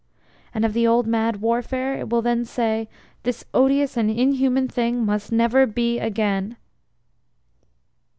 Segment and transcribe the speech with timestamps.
[0.51, 2.89] And of the old mad Warfare it will then say
[3.21, 6.57] This odious and inhuman Thing must never be again!